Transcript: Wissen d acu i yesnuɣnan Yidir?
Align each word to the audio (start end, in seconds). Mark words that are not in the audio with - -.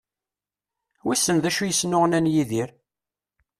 Wissen 1.05 1.37
d 1.43 1.45
acu 1.49 1.61
i 1.63 1.67
yesnuɣnan 1.69 2.31
Yidir? 2.33 2.69